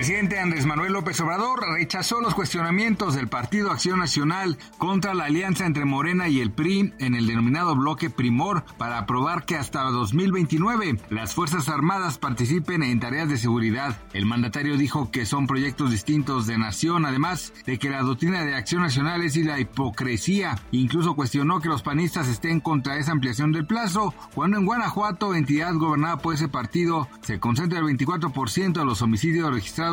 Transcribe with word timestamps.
Presidente 0.00 0.38
Andrés 0.38 0.64
Manuel 0.64 0.94
López 0.94 1.20
Obrador 1.20 1.60
rechazó 1.74 2.22
los 2.22 2.34
cuestionamientos 2.34 3.14
del 3.14 3.28
Partido 3.28 3.70
Acción 3.70 3.98
Nacional 3.98 4.56
contra 4.78 5.12
la 5.12 5.26
alianza 5.26 5.66
entre 5.66 5.84
Morena 5.84 6.26
y 6.26 6.40
el 6.40 6.52
PRI 6.52 6.94
en 6.98 7.14
el 7.14 7.26
denominado 7.26 7.76
bloque 7.76 8.08
Primor 8.08 8.64
para 8.78 8.96
aprobar 8.96 9.44
que 9.44 9.56
hasta 9.56 9.82
2029 9.82 10.98
las 11.10 11.34
Fuerzas 11.34 11.68
Armadas 11.68 12.16
participen 12.16 12.82
en 12.82 12.98
tareas 12.98 13.28
de 13.28 13.36
seguridad. 13.36 13.94
El 14.14 14.24
mandatario 14.24 14.78
dijo 14.78 15.10
que 15.10 15.26
son 15.26 15.46
proyectos 15.46 15.90
distintos 15.90 16.46
de 16.46 16.56
nación, 16.56 17.04
además 17.04 17.52
de 17.66 17.78
que 17.78 17.90
la 17.90 18.00
doctrina 18.00 18.42
de 18.42 18.54
Acción 18.54 18.80
Nacional 18.80 19.20
es 19.20 19.36
la 19.36 19.60
hipocresía. 19.60 20.56
Incluso 20.70 21.14
cuestionó 21.14 21.60
que 21.60 21.68
los 21.68 21.82
panistas 21.82 22.26
estén 22.26 22.60
contra 22.60 22.96
esa 22.96 23.12
ampliación 23.12 23.52
del 23.52 23.66
plazo, 23.66 24.14
cuando 24.34 24.56
en 24.56 24.64
Guanajuato, 24.64 25.34
entidad 25.34 25.74
gobernada 25.74 26.16
por 26.16 26.32
ese 26.32 26.48
partido, 26.48 27.06
se 27.20 27.38
concentra 27.38 27.80
el 27.80 27.84
24% 27.84 28.72
de 28.72 28.84
los 28.86 29.02
homicidios 29.02 29.52
registrados 29.52 29.89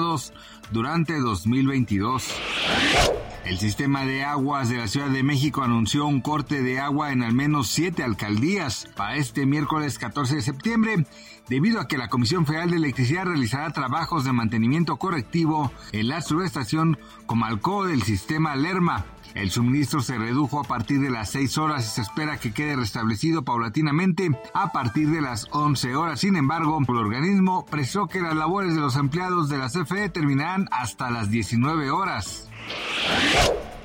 durante 0.71 1.19
2022. 1.19 3.26
El 3.47 3.59
sistema 3.59 4.03
de 4.03 4.25
aguas 4.25 4.67
de 4.67 4.75
la 4.75 4.89
Ciudad 4.89 5.07
de 5.07 5.23
México 5.23 5.63
anunció 5.63 6.05
un 6.05 6.19
corte 6.19 6.61
de 6.61 6.81
agua 6.81 7.13
en 7.13 7.23
al 7.23 7.33
menos 7.33 7.69
siete 7.69 8.03
alcaldías 8.03 8.89
para 8.97 9.15
este 9.15 9.45
miércoles 9.45 9.97
14 9.97 10.35
de 10.35 10.41
septiembre, 10.41 11.05
debido 11.47 11.79
a 11.79 11.87
que 11.87 11.97
la 11.97 12.09
Comisión 12.09 12.45
Federal 12.45 12.71
de 12.71 12.75
Electricidad 12.75 13.23
realizará 13.23 13.71
trabajos 13.71 14.25
de 14.25 14.33
mantenimiento 14.33 14.97
correctivo 14.97 15.71
en 15.93 16.09
la 16.09 16.19
subestación 16.19 16.99
Comalco 17.25 17.85
del 17.85 18.03
sistema 18.03 18.57
Lerma. 18.57 19.05
El 19.33 19.49
suministro 19.49 20.01
se 20.01 20.17
redujo 20.17 20.59
a 20.59 20.65
partir 20.65 20.99
de 20.99 21.09
las 21.09 21.29
6 21.31 21.57
horas 21.57 21.85
y 21.85 21.89
se 21.89 22.01
espera 22.01 22.37
que 22.37 22.51
quede 22.51 22.75
restablecido 22.75 23.43
paulatinamente 23.43 24.29
a 24.53 24.73
partir 24.73 25.09
de 25.09 25.21
las 25.21 25.47
11 25.51 25.95
horas. 25.95 26.19
Sin 26.19 26.35
embargo, 26.35 26.79
el 26.85 26.95
organismo 26.97 27.65
precisó 27.65 28.07
que 28.07 28.19
las 28.19 28.35
labores 28.35 28.75
de 28.75 28.81
los 28.81 28.97
empleados 28.97 29.47
de 29.47 29.57
la 29.57 29.69
CFE 29.69 30.09
terminarán 30.09 30.67
hasta 30.69 31.09
las 31.11 31.31
19 31.31 31.91
horas. 31.91 32.49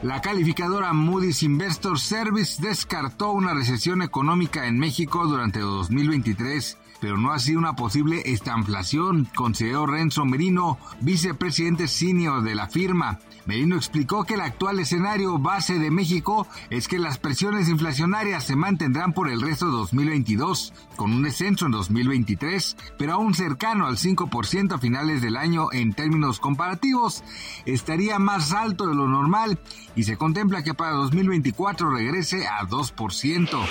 La 0.02 0.20
calificadora 0.20 0.92
Moody's 0.92 1.44
Investor 1.44 1.98
Service 1.98 2.60
descartó 2.60 3.30
una 3.30 3.54
recesión 3.54 4.02
económica 4.02 4.66
en 4.66 4.78
México 4.78 5.26
durante 5.26 5.60
2023 5.60 6.76
pero 7.02 7.18
no 7.18 7.32
así 7.32 7.56
una 7.56 7.74
posible 7.74 8.22
estanflación, 8.26 9.28
consideró 9.34 9.86
Renzo 9.86 10.24
Merino, 10.24 10.78
vicepresidente 11.00 11.88
senior 11.88 12.44
de 12.44 12.54
la 12.54 12.68
firma. 12.68 13.18
Merino 13.44 13.74
explicó 13.74 14.22
que 14.22 14.34
el 14.34 14.40
actual 14.40 14.78
escenario 14.78 15.36
base 15.40 15.80
de 15.80 15.90
México 15.90 16.46
es 16.70 16.86
que 16.86 17.00
las 17.00 17.18
presiones 17.18 17.68
inflacionarias 17.68 18.44
se 18.44 18.54
mantendrán 18.54 19.14
por 19.14 19.28
el 19.28 19.40
resto 19.40 19.66
de 19.66 19.72
2022, 19.72 20.72
con 20.94 21.12
un 21.12 21.24
descenso 21.24 21.66
en 21.66 21.72
2023, 21.72 22.76
pero 22.96 23.14
aún 23.14 23.34
cercano 23.34 23.88
al 23.88 23.96
5% 23.96 24.72
a 24.72 24.78
finales 24.78 25.22
del 25.22 25.36
año 25.36 25.72
en 25.72 25.94
términos 25.94 26.38
comparativos, 26.38 27.24
estaría 27.66 28.20
más 28.20 28.52
alto 28.52 28.86
de 28.86 28.94
lo 28.94 29.08
normal 29.08 29.58
y 29.96 30.04
se 30.04 30.16
contempla 30.16 30.62
que 30.62 30.74
para 30.74 30.92
2024 30.92 31.90
regrese 31.90 32.46
a 32.46 32.64
2%. 32.64 33.66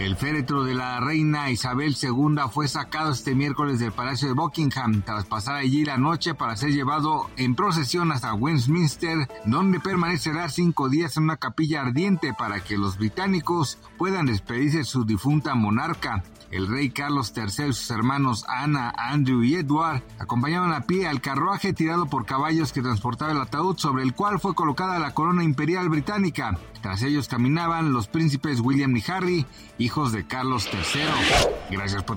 El 0.00 0.16
féretro 0.16 0.64
de 0.64 0.74
la 0.74 0.98
reina 0.98 1.50
Isabel 1.50 1.94
II 2.00 2.39
fue 2.48 2.68
sacado 2.68 3.12
este 3.12 3.34
miércoles 3.34 3.78
del 3.78 3.92
Palacio 3.92 4.28
de 4.28 4.34
Buckingham 4.34 5.02
tras 5.02 5.24
pasar 5.24 5.56
allí 5.56 5.84
la 5.84 5.98
noche 5.98 6.34
para 6.34 6.56
ser 6.56 6.70
llevado 6.70 7.28
en 7.36 7.54
procesión 7.54 8.12
hasta 8.12 8.34
Westminster, 8.34 9.28
donde 9.44 9.80
permanecerá 9.80 10.48
cinco 10.48 10.88
días 10.88 11.16
en 11.16 11.24
una 11.24 11.36
capilla 11.36 11.82
ardiente 11.82 12.32
para 12.32 12.60
que 12.60 12.78
los 12.78 12.98
británicos 12.98 13.78
puedan 13.98 14.26
despedirse 14.26 14.78
de 14.78 14.84
su 14.84 15.04
difunta 15.04 15.54
monarca. 15.54 16.22
El 16.50 16.66
rey 16.66 16.90
Carlos 16.90 17.32
III 17.36 17.68
y 17.68 17.72
sus 17.72 17.90
hermanos 17.92 18.44
Ana, 18.48 18.92
Andrew 18.96 19.44
y 19.44 19.54
Edward 19.54 20.02
acompañaban 20.18 20.72
a 20.72 20.80
pie 20.80 21.06
al 21.06 21.20
carruaje 21.20 21.72
tirado 21.72 22.06
por 22.06 22.26
caballos 22.26 22.72
que 22.72 22.82
transportaba 22.82 23.30
el 23.30 23.40
ataúd 23.40 23.76
sobre 23.76 24.02
el 24.02 24.14
cual 24.14 24.40
fue 24.40 24.54
colocada 24.54 24.98
la 24.98 25.14
corona 25.14 25.44
imperial 25.44 25.88
británica. 25.88 26.58
Tras 26.82 27.02
ellos 27.02 27.28
caminaban 27.28 27.92
los 27.92 28.08
príncipes 28.08 28.60
William 28.60 28.96
y 28.96 29.04
Harry, 29.06 29.46
hijos 29.78 30.12
de 30.12 30.26
Carlos 30.26 30.68
III. 30.72 31.76
Gracias 31.76 32.02
por 32.02 32.16